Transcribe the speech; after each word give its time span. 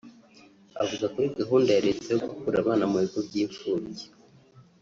Avuga 0.83 1.05
kuri 1.13 1.27
gahunda 1.39 1.69
ya 1.75 1.83
Leta 1.87 2.07
yo 2.11 2.19
gukura 2.29 2.55
abana 2.59 2.83
mu 2.91 2.97
bigo 3.03 3.19
by’imfubyi 3.27 4.05